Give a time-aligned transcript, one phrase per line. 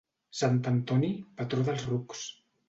[0.37, 1.11] Sant Antoni,
[1.43, 2.25] patró dels rucs.